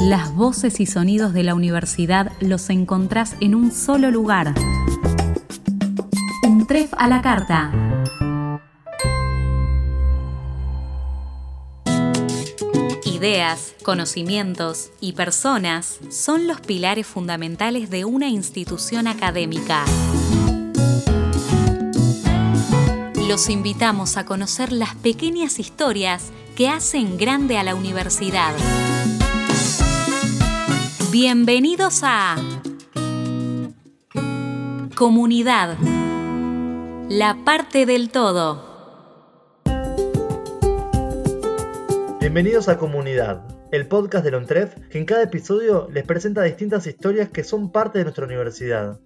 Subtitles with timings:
[0.00, 4.54] Las voces y sonidos de la universidad los encontrás en un solo lugar.
[6.42, 7.70] Un tref a la carta.
[13.04, 19.84] Ideas, conocimientos y personas son los pilares fundamentales de una institución académica.
[23.28, 28.54] Los invitamos a conocer las pequeñas historias que hacen grande a la universidad.
[31.12, 32.36] Bienvenidos a
[34.94, 35.76] Comunidad,
[37.08, 38.62] la parte del todo.
[42.20, 47.28] Bienvenidos a Comunidad, el podcast de Lontref que en cada episodio les presenta distintas historias
[47.28, 49.00] que son parte de nuestra universidad.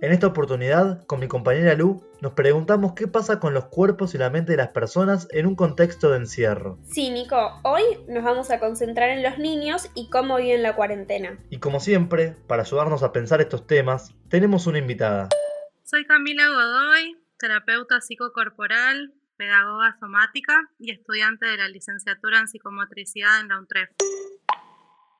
[0.00, 4.18] En esta oportunidad, con mi compañera Lu, nos preguntamos qué pasa con los cuerpos y
[4.18, 6.78] la mente de las personas en un contexto de encierro.
[6.84, 11.38] Sí, Nico, hoy nos vamos a concentrar en los niños y cómo viven la cuarentena.
[11.48, 15.28] Y como siempre, para ayudarnos a pensar estos temas, tenemos una invitada.
[15.84, 23.48] Soy Camila Godoy, terapeuta psicocorporal, pedagoga somática y estudiante de la licenciatura en psicomotricidad en
[23.48, 23.90] la UNTREF.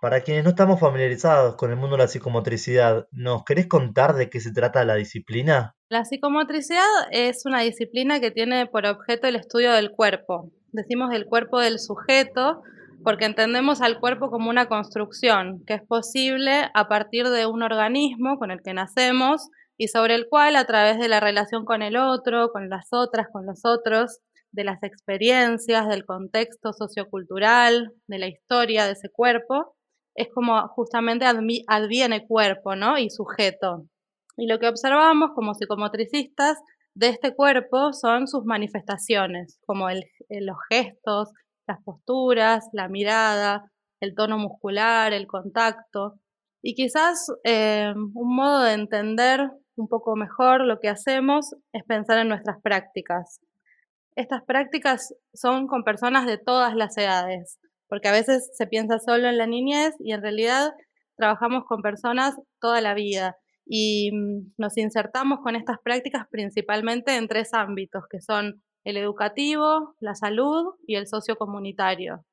[0.04, 4.28] Para quienes no estamos familiarizados con el mundo de la psicomotricidad, ¿nos querés contar de
[4.28, 5.76] qué se trata la disciplina?
[5.88, 10.50] La psicomotricidad es una disciplina que tiene por objeto el estudio del cuerpo.
[10.72, 12.60] Decimos del cuerpo del sujeto
[13.02, 18.38] porque entendemos al cuerpo como una construcción que es posible a partir de un organismo
[18.38, 21.96] con el que nacemos y sobre el cual a través de la relación con el
[21.96, 24.20] otro, con las otras, con los otros,
[24.52, 29.74] de las experiencias, del contexto sociocultural, de la historia de ese cuerpo,
[30.14, 32.98] es como justamente adviene cuerpo, ¿no?
[32.98, 33.86] Y sujeto.
[34.36, 36.58] Y lo que observamos como psicomotricistas
[36.94, 41.30] de este cuerpo son sus manifestaciones, como los gestos,
[41.66, 46.14] las posturas, la mirada, el tono muscular, el contacto.
[46.62, 52.18] Y quizás eh, un modo de entender un poco mejor lo que hacemos es pensar
[52.18, 53.40] en nuestras prácticas.
[54.16, 57.58] Estas prácticas son con personas de todas las edades,
[57.88, 60.72] porque a veces se piensa solo en la niñez y en realidad
[61.16, 63.36] trabajamos con personas toda la vida
[63.66, 69.94] y mm, nos insertamos con estas prácticas principalmente en tres ámbitos, que son el educativo,
[70.00, 72.24] la salud y el sociocomunitario.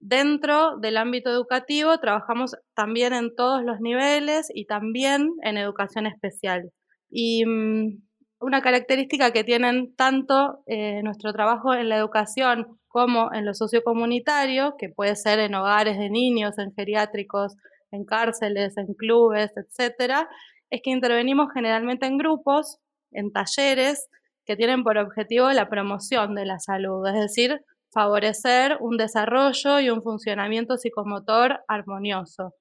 [0.00, 6.70] Dentro del ámbito educativo trabajamos también en todos los niveles y también en educación especial.
[7.08, 8.02] Y mm,
[8.40, 14.76] una característica que tienen tanto eh, nuestro trabajo en la educación como en lo sociocomunitario,
[14.78, 17.56] que puede ser en hogares de niños, en geriátricos,
[17.90, 20.28] en cárceles, en clubes, etcétera,
[20.70, 22.78] es que intervenimos generalmente en grupos,
[23.10, 24.08] en talleres
[24.46, 27.62] que tienen por objetivo la promoción de la salud, es decir,
[27.92, 32.54] favorecer un desarrollo y un funcionamiento psicomotor armonioso.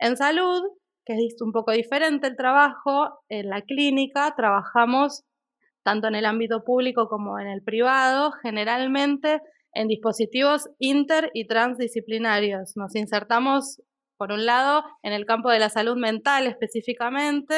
[0.00, 0.64] En salud,
[1.04, 5.22] que es un poco diferente el trabajo, en la clínica trabajamos
[5.84, 9.40] tanto en el ámbito público como en el privado, generalmente
[9.76, 12.76] en dispositivos inter y transdisciplinarios.
[12.76, 13.82] Nos insertamos,
[14.16, 17.54] por un lado, en el campo de la salud mental específicamente,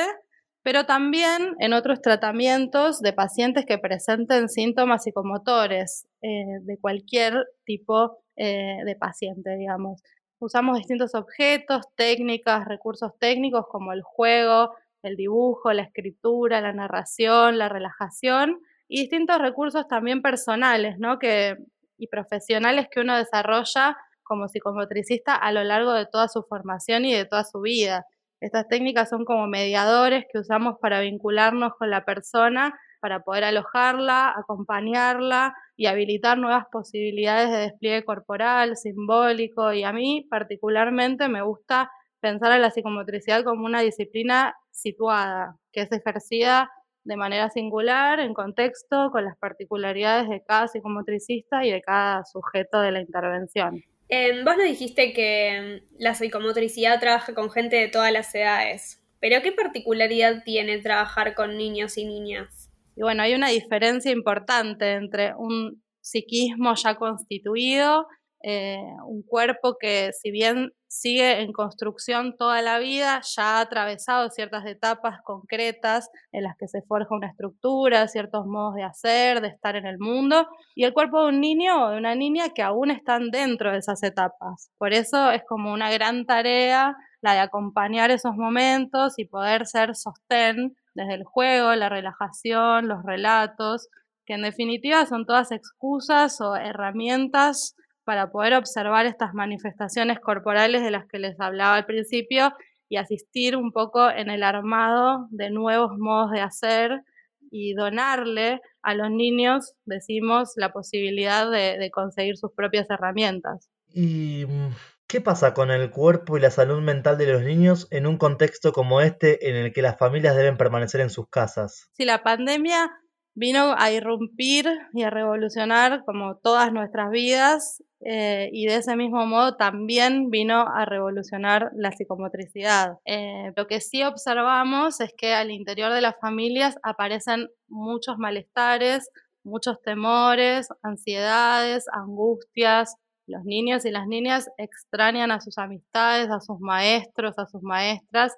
[0.64, 8.18] pero también en otros tratamientos de pacientes que presenten síntomas psicomotores eh, de cualquier tipo
[8.36, 10.02] eh, de paciente, digamos.
[10.40, 17.58] Usamos distintos objetos, técnicas, recursos técnicos como el juego, el dibujo, la escritura, la narración,
[17.58, 21.18] la relajación y distintos recursos también personales, ¿no?
[21.18, 21.56] Que
[21.98, 27.14] y profesionales que uno desarrolla como psicomotricista a lo largo de toda su formación y
[27.14, 28.04] de toda su vida.
[28.40, 34.32] Estas técnicas son como mediadores que usamos para vincularnos con la persona, para poder alojarla,
[34.36, 39.72] acompañarla y habilitar nuevas posibilidades de despliegue corporal, simbólico.
[39.72, 45.82] Y a mí particularmente me gusta pensar a la psicomotricidad como una disciplina situada, que
[45.82, 46.70] es ejercida
[47.08, 52.80] de manera singular, en contexto, con las particularidades de cada psicomotricista y de cada sujeto
[52.82, 53.82] de la intervención.
[54.10, 59.02] Eh, vos nos dijiste que mm, la psicomotricidad trabaja con gente de todas las edades,
[59.20, 62.70] pero ¿qué particularidad tiene trabajar con niños y niñas?
[62.94, 68.06] Y bueno, hay una diferencia importante entre un psiquismo ya constituido,
[68.42, 74.30] eh, un cuerpo que si bien sigue en construcción toda la vida, ya ha atravesado
[74.30, 79.48] ciertas etapas concretas en las que se forja una estructura, ciertos modos de hacer, de
[79.48, 82.62] estar en el mundo, y el cuerpo de un niño o de una niña que
[82.62, 84.70] aún están dentro de esas etapas.
[84.78, 89.96] Por eso es como una gran tarea la de acompañar esos momentos y poder ser
[89.96, 93.88] sostén desde el juego, la relajación, los relatos,
[94.24, 97.74] que en definitiva son todas excusas o herramientas
[98.08, 102.54] para poder observar estas manifestaciones corporales de las que les hablaba al principio
[102.88, 107.02] y asistir un poco en el armado de nuevos modos de hacer
[107.50, 113.68] y donarle a los niños, decimos, la posibilidad de, conseguir sus propias herramientas.
[113.92, 114.70] ¿Y mm,
[115.06, 118.72] qué pasa con el cuerpo y la salud mental de los niños en un contexto
[118.72, 121.90] como este en el que las familias deben permanecer en sus casas?
[121.92, 122.90] Si la pandemia
[123.38, 129.26] vino a irrumpir y a revolucionar como todas nuestras vidas eh, y de ese mismo
[129.26, 132.98] modo también vino a revolucionar la psicomotricidad.
[133.04, 139.08] Eh, lo que sí observamos es que al interior de las familias aparecen muchos malestares,
[139.44, 142.96] muchos temores, ansiedades, angustias.
[143.26, 148.36] Los niños y las niñas extrañan a sus amistades, a sus maestros, a sus maestras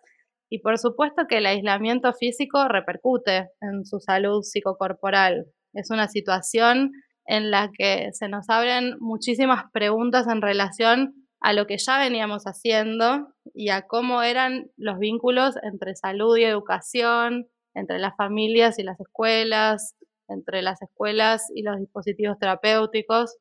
[0.51, 5.47] y por supuesto que el aislamiento físico repercute en su salud psicocorporal.
[5.73, 6.91] Es una situación
[7.25, 12.45] en la que se nos abren muchísimas preguntas en relación a lo que ya veníamos
[12.45, 18.83] haciendo y a cómo eran los vínculos entre salud y educación, entre las familias y
[18.83, 19.95] las escuelas,
[20.29, 23.37] entre las escuelas y los dispositivos terapéuticos.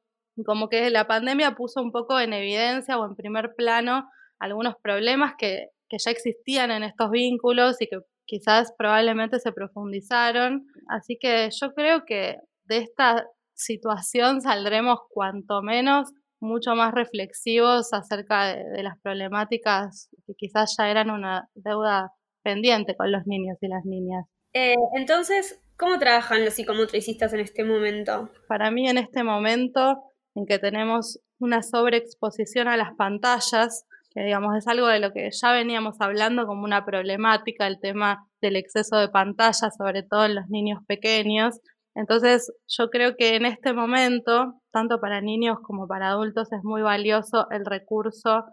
[0.45, 4.07] Como que la pandemia puso un poco en evidencia o en primer plano
[4.37, 10.67] algunos problemas que que ya existían en estos vínculos y que quizás probablemente se profundizaron.
[10.87, 13.25] Así que yo creo que de esta
[13.55, 21.09] situación saldremos cuanto menos mucho más reflexivos acerca de, las problemáticas que quizás ya eran
[21.09, 22.13] una deuda
[22.43, 24.25] pendiente con los niños y las niñas.
[24.53, 28.29] Eh, entonces, ¿cómo trabajan los psicomotricistas en este momento?
[28.47, 30.01] Para mí en este momento
[30.35, 35.29] en que tenemos una sobreexposición a las pantallas, que digamos es algo de lo que
[35.31, 40.35] ya veníamos hablando como una problemática, el tema del exceso de pantalla, sobre todo en
[40.35, 41.59] los niños pequeños.
[41.95, 46.81] Entonces yo creo que en este momento, tanto para niños como para adultos, es muy
[46.81, 48.45] valioso el recurso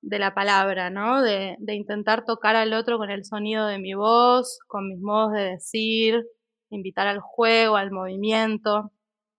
[0.00, 1.22] de la palabra, ¿no?
[1.22, 5.32] De, de intentar tocar al otro con el sonido de mi voz, con mis modos
[5.32, 6.24] de decir,
[6.70, 8.92] invitar al juego, al movimiento.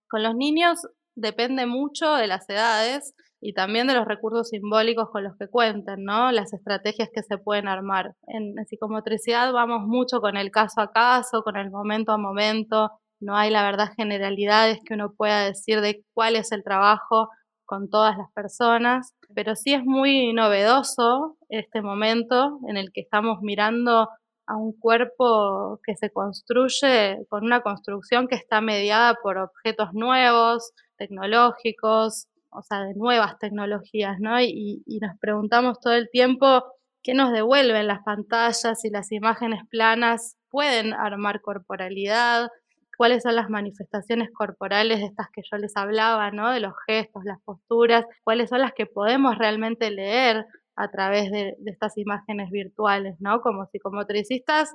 [0.08, 0.80] Con los niños
[1.14, 6.04] depende mucho de las edades y también de los recursos simbólicos con los que cuenten,
[6.04, 6.32] ¿no?
[6.32, 8.14] Las estrategias que se pueden armar.
[8.26, 12.90] En, psicomotricidad vamos mucho con el caso a caso, con el momento a momento,
[13.20, 17.30] no hay la verdad generalidades que uno pueda decir de cuál es el trabajo
[17.64, 23.38] con todas las personas, pero sí es muy novedoso este momento en el que estamos
[23.42, 24.08] mirando
[24.46, 30.72] a un cuerpo que se construye con una construcción que está mediada por objetos nuevos,
[30.96, 34.40] tecnológicos, o sea, de nuevas tecnologías, ¿no?
[34.40, 36.64] Y, nos preguntamos todo el tiempo
[37.02, 42.48] qué nos devuelven las pantallas y las imágenes planas, pueden armar corporalidad,
[42.96, 46.50] cuáles son las manifestaciones corporales de estas que yo les hablaba, ¿no?
[46.50, 51.56] De los gestos, las posturas, cuáles son las que podemos realmente leer a través de,
[51.66, 53.40] estas imágenes virtuales, ¿no?
[53.40, 54.74] Como psicomotricistas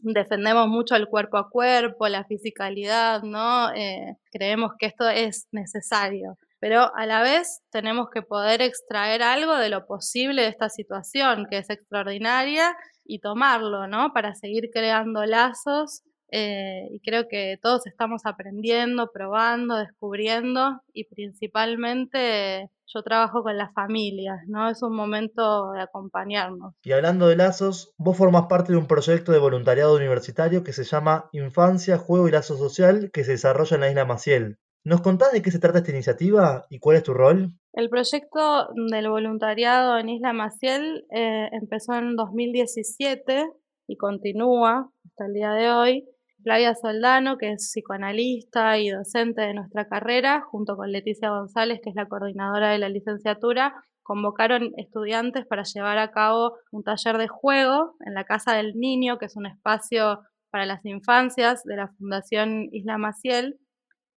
[0.00, 3.72] defendemos mucho el cuerpo a cuerpo, la fisicalidad, ¿no?
[3.74, 9.54] Eh, creemos que esto es necesario pero a la vez tenemos que poder extraer algo
[9.58, 12.74] de lo posible de esta situación, que es extraordinaria,
[13.04, 14.14] y tomarlo, ¿no?
[14.14, 16.04] Para seguir creando lazos.
[16.32, 23.74] Eh, y creo que todos estamos aprendiendo, probando, descubriendo, y principalmente yo trabajo con las
[23.74, 24.70] familias, ¿no?
[24.70, 26.72] Es un momento de acompañarnos.
[26.82, 30.84] Y hablando de lazos, vos formás parte de un proyecto de voluntariado universitario que se
[30.84, 34.56] llama Infancia, Juego y Lazo Social, que se desarrolla en la isla Maciel.
[34.86, 37.54] ¿Nos contás de qué se trata esta iniciativa y cuál es tu rol?
[37.72, 43.46] El proyecto del voluntariado en Isla Maciel eh, empezó en 2017
[43.88, 46.04] y continúa hasta el día de hoy.
[46.42, 51.88] Flavia Soldano, que es psicoanalista y docente de nuestra carrera, junto con Leticia González, que
[51.88, 53.72] es la coordinadora de la licenciatura,
[54.02, 59.16] convocaron estudiantes para llevar a cabo un taller de juego en la Casa del Niño,
[59.16, 63.58] que es un espacio para las infancias de la Fundación Isla Maciel,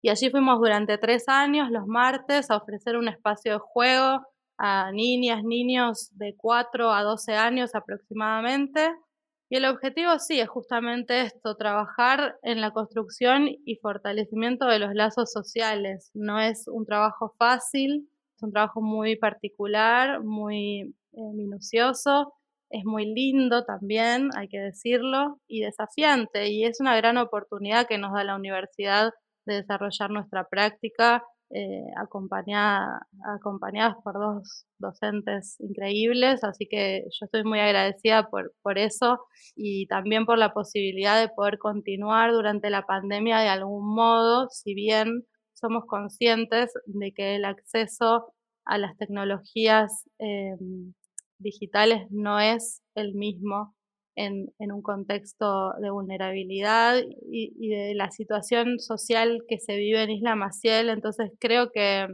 [0.00, 4.22] y allí fuimos durante tres años, los martes, a ofrecer un espacio de juego
[4.56, 8.90] a niñas, niños de 4 a 12 años aproximadamente.
[9.50, 14.94] Y el objetivo sí es justamente esto, trabajar en la construcción y fortalecimiento de los
[14.94, 16.10] lazos sociales.
[16.14, 22.34] No es un trabajo fácil, es un trabajo muy particular, muy eh, minucioso,
[22.70, 26.50] es muy lindo también, hay que decirlo, y desafiante.
[26.50, 29.12] Y es una gran oportunidad que nos da la universidad
[29.48, 37.42] de desarrollar nuestra práctica eh, acompañada, acompañadas por dos docentes increíbles, así que yo estoy
[37.42, 39.18] muy agradecida por, por eso
[39.56, 44.74] y también por la posibilidad de poder continuar durante la pandemia de algún modo, si
[44.74, 45.24] bien
[45.54, 48.26] somos conscientes de que el acceso
[48.66, 50.92] a las tecnologías em,
[51.38, 53.74] digitales no es el mismo
[54.18, 60.34] en, un contexto de vulnerabilidad y, de la situación social que se vive en Isla
[60.34, 60.88] Maciel.
[60.88, 62.08] Entonces creo que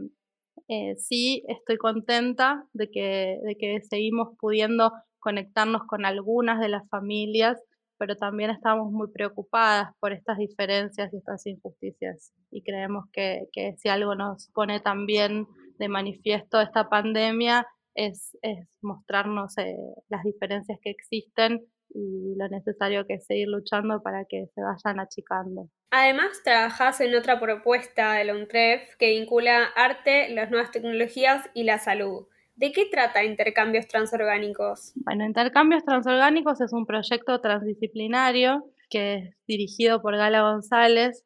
[0.67, 6.87] eh, sí estoy contenta de que, de que seguimos pudiendo conectarnos con algunas de las
[6.89, 7.59] familias,
[7.97, 12.33] pero también estamos muy preocupadas por estas diferencias y estas injusticias.
[12.51, 15.47] Y creemos que, que si algo nos pone también
[15.79, 19.75] de manifiesto esta pandemia es, es mostrarnos eh,
[20.09, 21.65] las diferencias que existen
[21.95, 25.69] y lo necesario que es seguir luchando para que se vayan achicando.
[25.91, 31.63] Además, trabajás en otra propuesta de la UNTREF que vincula arte, las nuevas tecnologías y
[31.63, 32.27] la salud.
[32.55, 34.91] ¿De qué trata Intercambios Transorgánicos?
[34.95, 41.25] Bueno, Intercambios Transorgánicos es un proyecto transdisciplinario que es dirigido por Gala González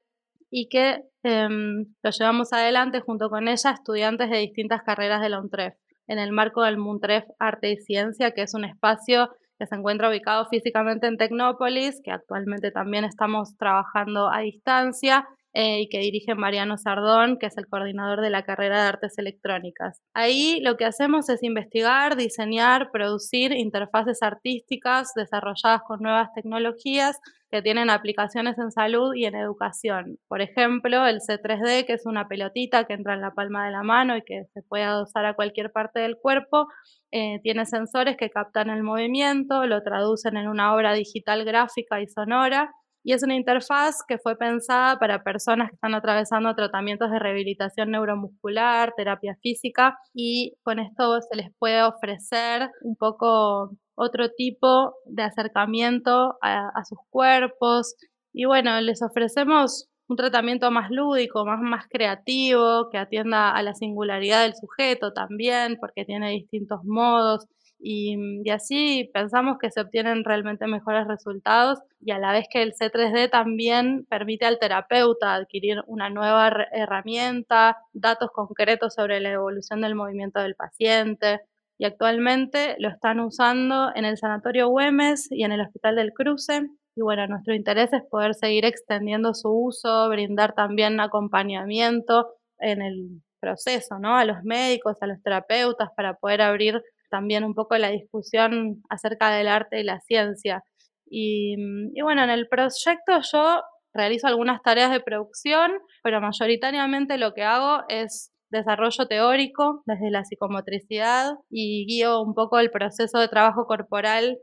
[0.51, 5.39] y que em, lo llevamos adelante junto con ella estudiantes de distintas carreras de la
[5.39, 5.73] UNTREF
[6.07, 10.09] en el marco del MUNTREF Arte y Ciencia, que es un espacio que se encuentra
[10.09, 16.35] ubicado físicamente en Tecnópolis, que actualmente también estamos trabajando a distancia, eh, y que dirige
[16.35, 19.99] Mariano Sardón, que es el coordinador de la carrera de artes electrónicas.
[20.13, 27.19] Ahí lo que hacemos es investigar, diseñar, producir interfaces artísticas desarrolladas con nuevas tecnologías
[27.51, 30.17] que tienen aplicaciones en salud y en educación.
[30.27, 33.83] Por ejemplo, el C3D, que es una pelotita que entra en la palma de la
[33.83, 36.67] mano y que se puede adosar a cualquier parte del cuerpo,
[37.11, 42.07] eh, tiene sensores que captan el movimiento, lo traducen en una obra digital gráfica y
[42.07, 42.71] sonora
[43.03, 47.91] y es una interfaz que fue pensada para personas que están atravesando tratamientos de rehabilitación
[47.91, 55.23] neuromuscular, terapia física y con esto se les puede ofrecer un poco otro tipo de
[55.23, 57.95] acercamiento a, sus cuerpos.
[58.33, 64.43] Y bueno, les ofrecemos un tratamiento más lúdico, más creativo, que atienda a la singularidad
[64.43, 67.45] del sujeto también, porque tiene distintos modos
[67.81, 72.61] Mm, y, así pensamos que se obtienen realmente mejores resultados y a la vez que
[72.61, 79.81] el C3D también permite al terapeuta adquirir una nueva herramienta, datos concretos sobre la evolución
[79.81, 81.39] del movimiento del paciente
[81.77, 86.67] y actualmente lo están usando en el Sanatorio Güemes y en el Hospital del Cruce.
[86.95, 93.21] Y bueno, nuestro interés es poder seguir extendiendo su uso, brindar también acompañamiento en el
[93.39, 94.17] proceso, ¿no?
[94.17, 99.31] A los médicos, a los terapeutas para poder abrir también un poco la discusión acerca
[99.31, 100.63] del arte y la ciencia.
[101.05, 101.55] Y,
[101.93, 103.61] y, bueno, en el proyecto yo
[103.93, 105.71] realizo algunas tareas de producción,
[106.03, 112.59] pero mayoritariamente lo que hago es desarrollo teórico desde la psicomotricidad y guío un poco
[112.59, 114.37] el proceso de trabajo corporal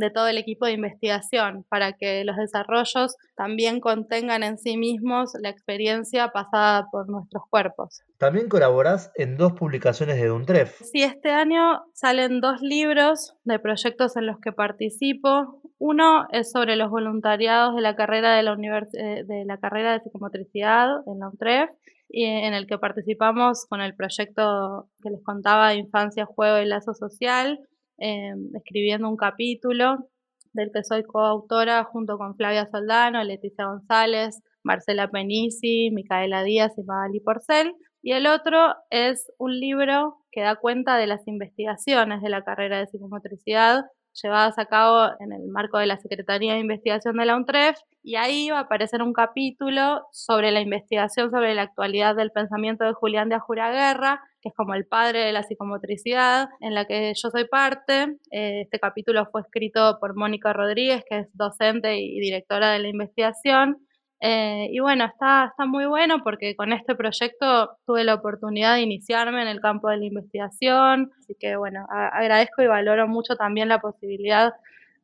[0.00, 5.32] de todo el equipo de investigación para que los desarrollos también contengan en sí mismos
[5.40, 8.02] la experiencia pasada por nuestros cuerpos.
[8.18, 10.80] También colaborás en dos publicaciones de Duntref.
[10.82, 15.60] Sí, este año salen dos libros de proyectos en los que participo.
[15.78, 18.56] Uno es sobre los voluntariados de la carrera de la,
[18.94, 21.70] eh, de, la carrera de psicomotricidad en la UNTREF
[22.12, 26.92] en el que participamos con el proyecto que les contaba de Infancia, Juego y Lazo
[26.92, 27.60] Social,
[28.02, 30.08] Em, escribiendo un capítulo
[30.54, 36.82] del que soy coautora junto con Flavia Soldano, Leticia González, Marcela Penisi, Micaela Díaz y
[36.82, 37.74] Magali Porcel.
[38.02, 42.78] Y el otro es un libro que da cuenta de las investigaciones de la carrera
[42.78, 47.36] de psicomotricidad llevadas a cabo en el marco de la Secretaría de Investigación de la
[47.36, 52.30] UNTREF y ahí va a aparecer un capítulo sobre la investigación sobre la actualidad del
[52.30, 56.86] pensamiento de Julián de Guerra, que es como el padre de la psicomotricidad, en la
[56.86, 58.16] que yo soy parte.
[58.30, 62.88] Eh, este capítulo fue escrito por Mónica Rodríguez, que es docente y directora de la
[62.88, 63.86] investigación,
[64.20, 68.82] eh, y bueno, está, está muy bueno porque con este proyecto tuve la oportunidad de
[68.82, 73.68] iniciarme en el campo de la investigación, así que bueno, agradezco y valoro mucho también
[73.68, 74.52] la posibilidad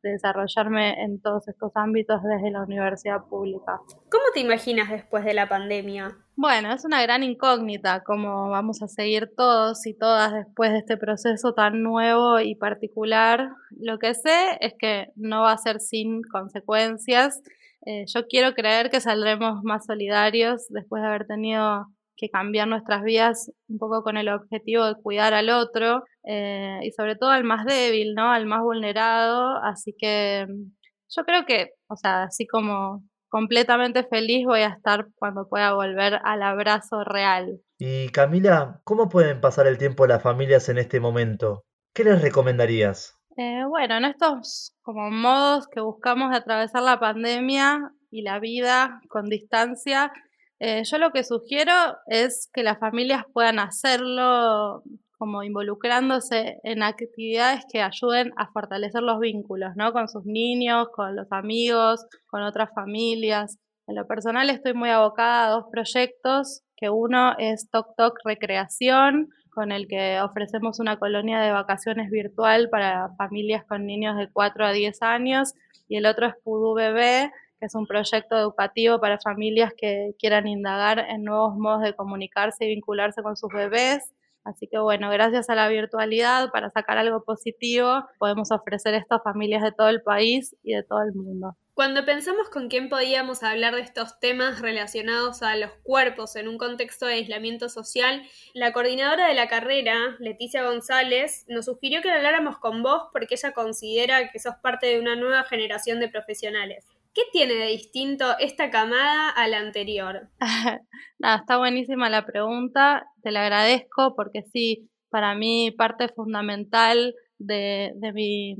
[0.03, 3.79] de desarrollarme en todos estos ámbitos desde la universidad pública.
[4.09, 6.15] ¿Cómo te imaginas después de la pandemia?
[6.35, 10.95] Bueno, es una gran incógnita cómo vamos a seguir todos y todas después de este
[10.95, 13.49] proceso tan nuevo y particular.
[13.71, 17.41] Lo que sé es que no va a ser sin consecuencias
[17.85, 23.03] eh, yo quiero creer que saldremos más solidarios después de haber tenido que cambiar nuestras
[23.03, 27.43] vidas un poco con el objetivo de cuidar al otro eh, y sobre todo al
[27.43, 28.31] más débil, ¿no?
[28.31, 29.57] Al más vulnerado.
[29.63, 30.71] Así que mm,
[31.09, 36.19] yo creo que, o sea, así como completamente feliz voy a estar cuando pueda volver
[36.23, 37.61] al abrazo real.
[37.77, 41.65] Y Camila, ¿cómo pueden pasar el tiempo las familias en este momento?
[41.93, 43.16] ¿Qué les recomendarías?
[43.39, 48.99] Eh, bueno, en estos como modos que buscamos de atravesar la pandemia y la vida
[49.09, 50.11] con distancia,
[50.59, 51.71] eh, yo lo que sugiero
[52.07, 54.81] es que las familias puedan hacerlo
[55.19, 59.93] como involucrándose en actividades que ayuden a fortalecer los vínculos, ¿no?
[59.93, 63.59] Con sus niños, con los amigos, con otras familias.
[63.85, 69.29] En lo personal estoy muy abocada a dos proyectos, que uno es Toc Toc Recreación,
[69.57, 74.65] con el que ofrecemos una colonia de vacaciones virtual para familias con niños de 4
[74.67, 75.55] a 10 años,
[75.87, 80.47] y el otro es Pudú Bebé, que es un proyecto educativo para familias que quieran
[80.47, 84.13] indagar en nuevos modos de comunicarse y vincularse con sus bebés.
[84.43, 89.23] Así que bueno, gracias a la virtualidad, para sacar algo positivo, podemos ofrecer esto a
[89.23, 91.57] familias de todo el país y de todo el mundo.
[91.77, 96.57] Cuando pensamos con quién podíamos hablar de estos temas relacionados a los cuerpos en un
[96.57, 98.23] contexto de aislamiento social,
[98.55, 103.51] la coordinadora de la carrera, Leticia González, nos sugirió que habláramos con vos porque ella
[103.51, 106.83] considera que sos parte de una nueva generación de profesionales.
[107.13, 110.29] ¿Qué tiene de distinto esta camada a la anterior?
[111.19, 117.91] Nada, está buenísima la pregunta, te la agradezco porque sí, para mí parte fundamental de,
[117.97, 118.55] de, mi,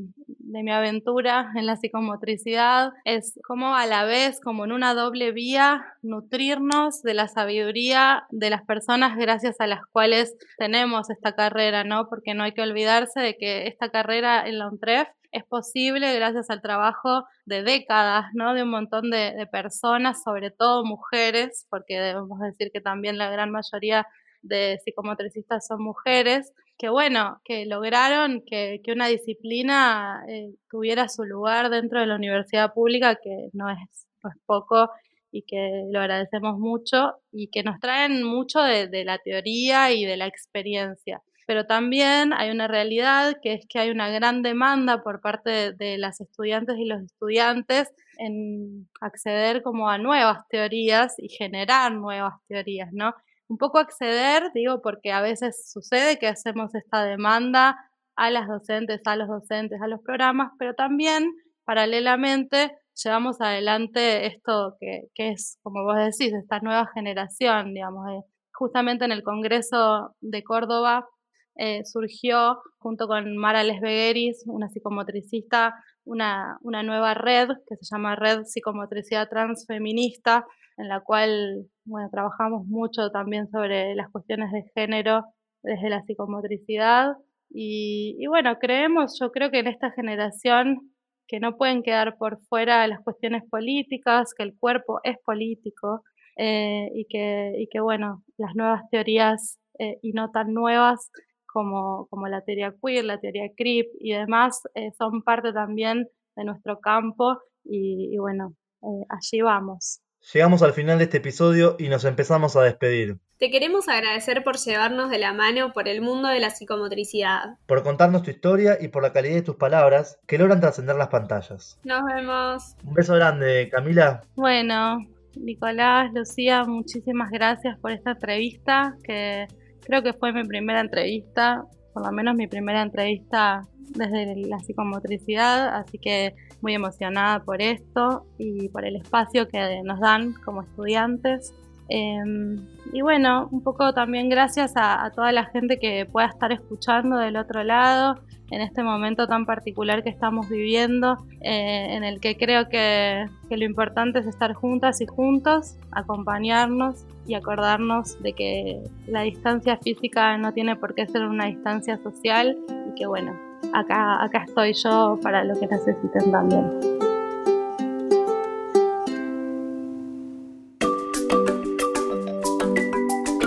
[0.47, 5.33] de mi aventura en la psicomotricidad es como a la vez, como en una doble
[5.33, 11.83] vía, nutrirnos de la sabiduría de las personas gracias a las cuales tenemos esta carrera,
[11.83, 12.07] ¿no?
[12.07, 16.49] Porque no hay que olvidarse de que esta carrera en la UNTREF es posible gracias
[16.49, 18.53] al trabajo de décadas, ¿no?
[18.53, 23.29] De un montón de, de personas, sobre todo mujeres, porque debemos decir que también la
[23.29, 24.07] gran mayoría
[24.43, 31.23] de psicomotricistas son mujeres, que bueno, que lograron que, que una disciplina eh, tuviera su
[31.23, 34.89] lugar dentro de la universidad pública, que no es, no poco
[35.31, 40.05] y que lo agradecemos mucho y que nos traen mucho de, de la teoría y
[40.05, 45.01] de la experiencia pero también hay una realidad que es que hay una gran demanda
[45.01, 51.15] por parte de, de, las estudiantes y los estudiantes en acceder como a nuevas teorías
[51.17, 53.15] y generar nuevas teorías, ¿no?
[53.47, 57.77] Un poco acceder, digo, porque a veces sucede que hacemos esta demanda
[58.15, 61.31] a las docentes, a los docentes, a los programas, pero también
[61.63, 62.71] paralelamente
[63.03, 69.23] llevamos adelante esto que, es, como vos decís, esta nueva generación, digamos, justamente en el
[69.23, 71.07] Congreso de Córdoba
[71.55, 75.75] eh, surgió junto con Mara Lesbegueris, una psicomotricista,
[76.07, 80.45] una, nueva red que se llama Red Psicomotricidad Transfeminista,
[80.77, 85.23] en la cual bueno, trabajamos mucho también sobre las cuestiones de género
[85.63, 87.15] desde la psicomotricidad.
[87.49, 90.91] Y, y, bueno, creemos, yo creo que en esta generación
[91.27, 96.03] que no pueden quedar por fuera las cuestiones políticas, que el cuerpo es político
[96.37, 101.11] eh, y, que, y que, bueno, las nuevas teorías eh, y no tan nuevas
[101.51, 106.43] como, como la teoría queer, la teoría CRIP y demás eh, son parte también de
[106.43, 110.01] nuestro campo y, y bueno, eh, allí vamos.
[110.33, 113.17] Llegamos al final de este episodio y nos empezamos a despedir.
[113.37, 117.57] Te queremos agradecer por llevarnos de la mano por el mundo de la psicomotricidad.
[117.65, 121.09] Por contarnos tu historia y por la calidad de tus palabras que logran trascender las
[121.09, 121.79] pantallas.
[121.83, 122.75] Nos vemos.
[122.83, 124.23] Un beso grande, Camila.
[124.35, 124.97] Bueno,
[125.35, 129.47] Nicolás, Lucía, muchísimas gracias por esta entrevista, que
[129.87, 135.69] creo que fue mi primera entrevista, por lo menos mi primera entrevista desde la psicomotricidad,
[135.69, 141.53] así que muy emocionada por esto y por el espacio que nos dan como estudiantes.
[141.89, 142.57] Eh,
[142.93, 147.17] y bueno, un poco también gracias a, a, toda la gente que pueda estar escuchando
[147.17, 148.15] del otro lado
[148.51, 153.57] en este momento tan particular que estamos viviendo, eh, en el que creo que, que
[153.57, 160.37] lo importante es estar juntas y juntos, acompañarnos y acordarnos de que la distancia física
[160.37, 162.57] no tiene por qué ser una distancia social
[162.89, 163.37] y que bueno,
[163.73, 167.06] acá, acá estoy yo para lo que necesiten también.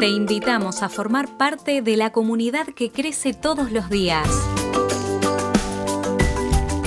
[0.00, 4.26] Te invitamos a formar parte de la comunidad que crece todos los días.